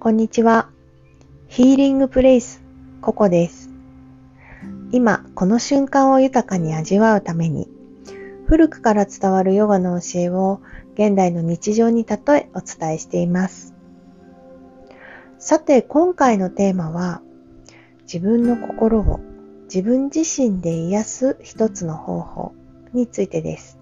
[0.00, 0.68] こんにちは。
[1.48, 2.62] ヒーリングプレイス、
[3.00, 3.68] ココです。
[4.92, 7.68] 今、この瞬間を豊かに味わうために、
[8.46, 10.60] 古くから伝わるヨガの教えを
[10.94, 13.74] 現代の日常に例えお伝えしています。
[15.40, 17.20] さて、今回のテーマは、
[18.02, 19.18] 自分の心を
[19.64, 22.52] 自分自身で癒す一つの方法
[22.92, 23.80] についてです。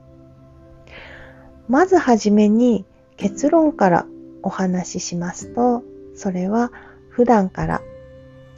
[1.68, 2.86] まずはじめに
[3.18, 4.06] 結論から
[4.42, 5.82] お話ししますと、
[6.16, 6.72] それは
[7.08, 7.82] 普段から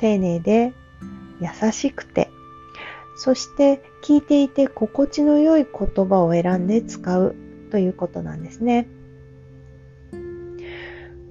[0.01, 0.73] 丁寧で
[1.41, 2.31] 優しくて、
[3.17, 7.35] そして聞いていて心地の良い言葉を選んで使う
[7.71, 8.89] ということなんですね。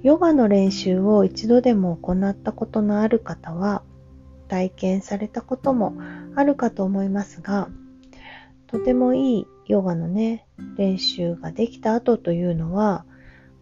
[0.03, 3.83] ヨガの練習を一度でも行ったことのある方は
[4.47, 5.95] 体験されたことも
[6.35, 7.69] あるかと思いますが、
[8.67, 10.45] とてもいいヨガのね、
[10.77, 13.05] 練習ができた後というのは、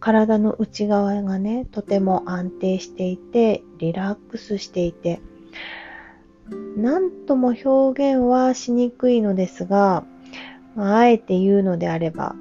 [0.00, 5.20] 体の内側がね、とても安定していて、リラックスしていて、
[6.76, 10.04] 何とも表現はしにくいのですが、
[10.74, 12.36] まあ、あえて言うのであれば、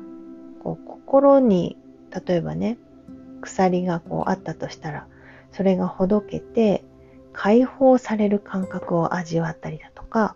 [0.63, 1.77] こう心に、
[2.25, 2.77] 例えばね、
[3.41, 5.07] 鎖がこうあったとしたら、
[5.51, 6.83] それがほどけて、
[7.31, 10.35] 解放される感覚を味わったりだとか、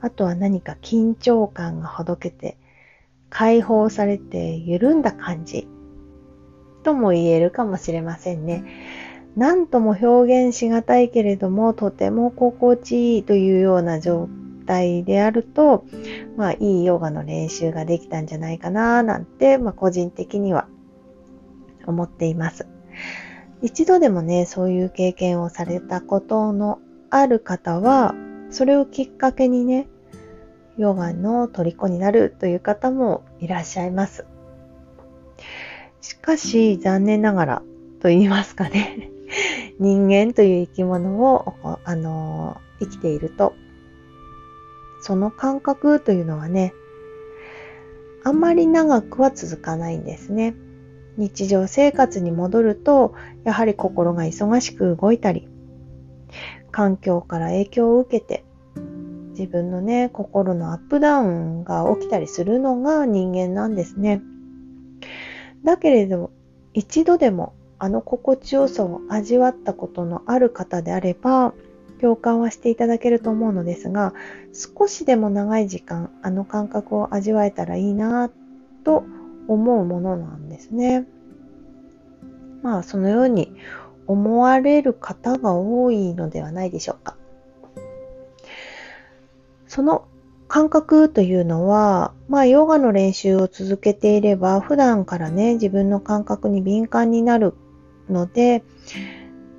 [0.00, 2.56] あとは何か緊張感がほどけて、
[3.30, 5.68] 解放されて緩んだ感じ
[6.86, 8.62] とも言えるかもしれませんね。
[9.36, 14.28] 何とも表現しがたいけれども、とても心地いいというような状
[14.66, 15.84] 態であると、
[16.36, 20.68] まあいいヨガの練習ができたんじゃないかななんて、まあ個人的には
[21.86, 22.68] 思っています。
[23.62, 26.78] 一度でもね、そういう経験をされたことの
[27.10, 28.14] ある方は、
[28.50, 29.88] それをきっかけにね、
[30.78, 34.24] ヨガの虜になるという方もいらっしゃいます。
[36.06, 37.62] しかし、残念ながら
[38.00, 39.10] と言いますかね。
[39.80, 43.54] 人間という生き物を、あの、生きていると、
[45.00, 46.74] その感覚というのはね、
[48.22, 50.54] あんまり長くは続かないんですね。
[51.16, 55.48] 日常生活に戻ると、やはり心が忙しく動いたり、
[56.70, 58.44] 環境から影響を受けて、
[59.30, 64.22] 自分のね、心のアップダウンが起きたりするのが人間なんですね。
[65.66, 66.30] だけれども、
[66.74, 71.54] 一度でもあの心地よさを味わったことのある方であれば、
[72.00, 74.14] 共感はしていただけると思うのですが、
[74.52, 78.30] 少しでも長い時間、あの感覚を味わえたらいいな
[78.84, 79.04] と
[79.48, 81.04] 思うものなんですね。
[82.62, 83.52] まあ、そのように
[84.06, 87.16] 思われる方が多いのではないでしょうか。
[89.66, 90.06] その
[90.56, 97.52] 感覚というのは、まあ、ヨガの練習を続けていれば、普段からね、自分の感覚に敏感になる
[98.08, 98.64] ので、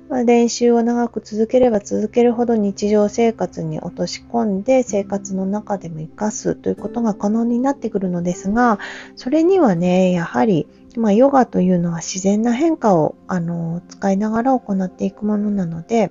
[0.08, 8.80] まあ、練習を長く続ければ続けるほど日常生活に落とし込んで生活の中でも活かすということが可能になってくるのですが、
[9.14, 10.66] それにはね、やはり、
[10.96, 16.10] まあ、ヨガというのは自然な変化をあの使いながら行っていくものなので、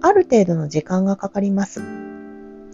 [0.00, 2.15] ある程度の時間がかかります。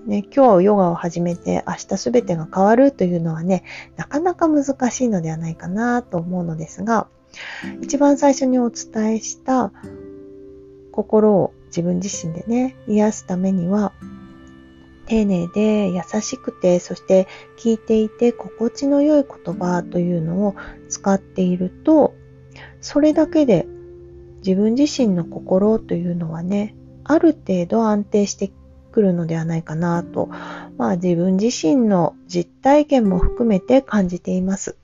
[0.06, 3.64] ね、今日ヨガを始めて明日すべてが変わるというのはね、
[3.96, 7.06] なかなか難しいのではないかなと思うのですが、
[7.82, 9.72] 一番最初にお伝えした
[10.90, 13.92] 心を自分自身でね、癒すためには、
[15.06, 20.54] 丁寧で優しくて、そして聞いていて心地の良い言葉というのを
[20.88, 22.14] 使っていると、
[22.80, 23.66] それだけで
[24.44, 26.74] 自分自身の心というのはね、
[27.04, 28.52] ある程度安定して
[28.92, 30.28] くるのではないかなと、
[30.76, 34.76] まあ自分自身の実体験も含めて感じています。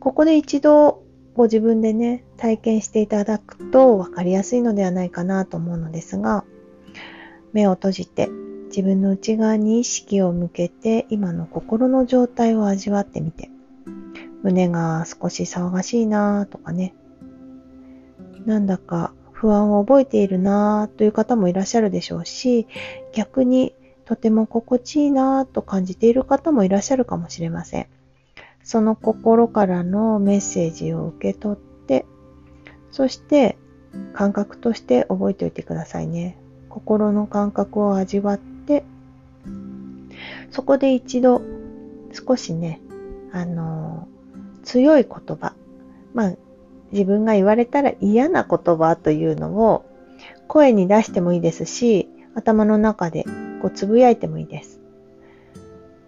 [0.00, 6.44] ここで一度ご自分でね、体験していただくと分かりやすいのではないかなと思うのですが、
[7.52, 8.28] 目を閉じて
[8.66, 13.50] 自分の内側に意識を向けて今の心の状態を味わってみて、
[14.42, 16.94] 胸が少し騒がしいなとかね、
[18.44, 22.68] なんだか不安を覚えているなという方もいらっしゃるでしょうし、
[23.12, 23.74] 逆に
[24.04, 27.88] とても心地いいなと感じている方もいらっしゃるかもしれません。
[28.62, 32.06] その心からのメッセージを受け取って、
[32.92, 33.58] そして
[34.12, 36.38] 感覚として覚えておいてくださいね。
[36.68, 38.84] 心の感覚を味わって、
[40.52, 41.42] そこで一度
[42.12, 42.80] 少しね、
[43.32, 44.06] あの、
[44.62, 45.56] 強い言葉、
[46.14, 46.34] まあ、
[46.92, 49.84] 自分が言われたら嫌な言葉というのを
[50.46, 53.24] 声に出してもいいですし、頭の中で
[53.60, 54.80] こうつぶやいてもいいです。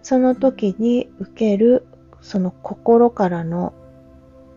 [0.03, 1.85] その時に受ける
[2.21, 3.73] その心からの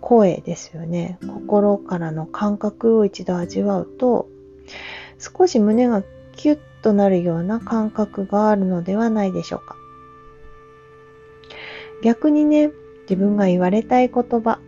[0.01, 1.19] 声ですよね。
[1.27, 4.29] 心からの感覚を一度味わうと、
[5.19, 6.03] 少し胸が
[6.37, 9.77] キュッとなるような感覚があるのではないでしょうか。
[12.03, 12.71] 逆にね、
[13.03, 14.61] 自分が言われたい言葉、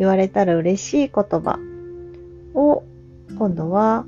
[0.00, 1.58] 言われたら嬉しい言葉
[2.54, 2.84] を
[3.36, 4.06] 今度は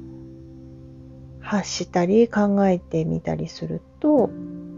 [1.43, 4.31] 発したり考えてみたりすると、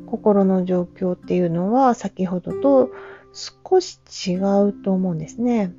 [0.07, 2.91] 心の状況っていうのは先ほどと
[3.33, 5.73] 少し違うと思うんですね。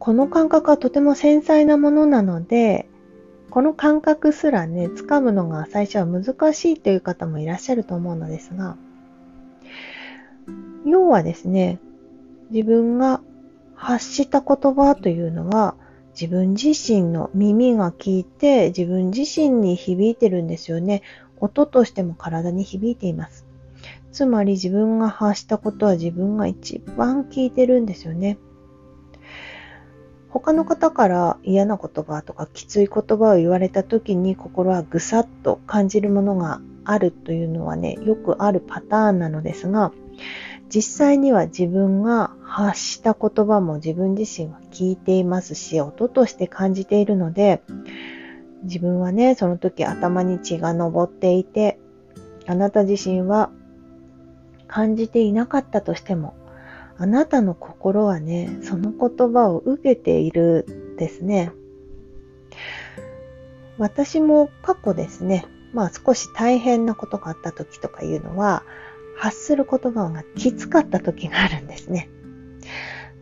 [0.00, 2.88] この感覚はとても繊細なものなので、
[3.50, 8.76] この感覚すらね、掴むのが最初は難しいという方もいらっしゃると思うのですが、
[10.84, 11.78] 要はですね、
[12.50, 13.20] 自分が
[13.74, 15.74] 発した言葉というのは、
[16.20, 21.02] 自分自身の耳が聞いて自分自身に響いてるんですよね。
[21.38, 23.46] 音としても体に響いています。
[24.12, 28.38] つまり自分が発したことは自分が一番聞いてるんですよね。
[30.28, 39.92] 他の方から嫌な言葉とかきつい言葉を言われた時に心はぐさっと感じるものがあるというのはね、よくあるパターンなのですが、
[40.72, 47.62] 実際には自分が発した言葉も自分自身は聞いていますし、音として感じているので、
[48.62, 51.80] 自分はね、その時頭に血が昇っていて、
[52.46, 53.50] あなた自身は
[54.68, 56.34] 感じていなかったとしても、
[56.96, 61.50] あなたの心はね、その言葉を受けているですね。
[63.76, 68.62] 私も過去ですね、まあ少し大変なことがあった時とかいうのは、
[69.20, 72.08] 発する言葉がきつかった時があるんですね。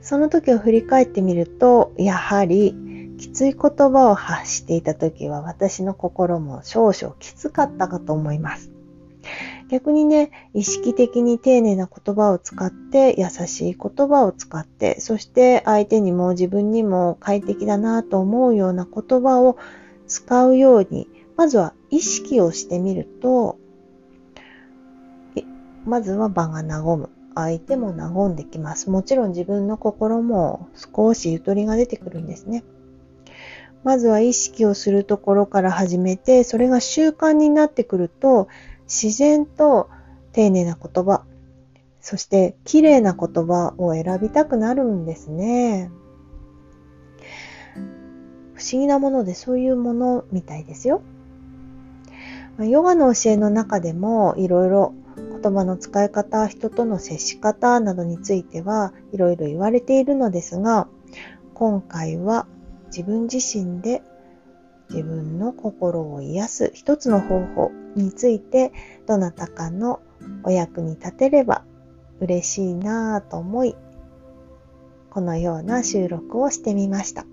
[0.01, 2.73] その時を振り返ってみると、やはり
[3.19, 8.71] きつい言葉を発していた時は私の心も少々きつかったかと思います。
[9.71, 19.59] 逆にね、意識的に丁寧な言葉を使って、優しい言葉を使って、そして相手にも自分にも快適だなと思うような言葉を
[20.07, 23.59] 使うように、まずは意識をしてみると、
[25.85, 27.11] まずは場が和む。
[27.35, 28.91] 相手も和んできます。
[28.91, 32.65] もちろん自分の心も少しゆとりが出てくるんですね。
[33.85, 38.49] まずは意識をするところから始めて、それが習慣になってくると、
[38.87, 39.89] 自然と
[40.33, 41.23] 丁寧な言葉、
[42.01, 45.91] そして綺麗な言葉を選びたくなるんですね。
[48.55, 51.03] 不思議なものでそういうものみたいですよ。
[52.59, 54.95] ヨガの教えの中でもいろいろ
[55.43, 60.89] 言葉の使い方、人との接し方などについてはいろいろ言われているのですが、
[61.55, 62.47] 今回は
[62.87, 64.03] 自分自身で
[64.91, 68.73] 自分の心を癒す一つの方法について
[69.07, 70.01] どなたかの
[70.45, 71.65] お役に立てれば
[72.21, 73.77] 嬉しいなぁと思い
[75.11, 77.25] このような収録をしてみました。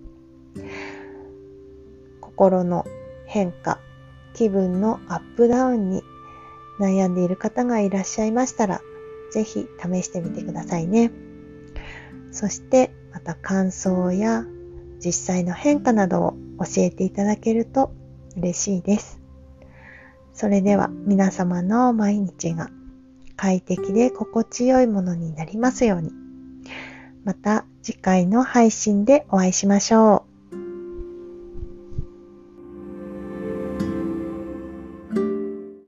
[2.21, 2.85] 心の
[3.25, 3.79] 変化
[4.33, 6.03] 気分のアップダウンに
[6.79, 8.81] 悩んでいる方がいらっしゃいましたら
[9.31, 11.11] ぜひ試してみてくださいね
[12.31, 14.45] そしてまた感想や
[15.03, 17.91] 実際の変化などを教えていただけると
[18.35, 19.19] 嬉しいです。
[20.33, 22.69] それでは皆様の毎日が
[23.37, 26.11] 快適で心地よいものになりますように。
[27.23, 30.34] また次回の配信でお会いしましょう。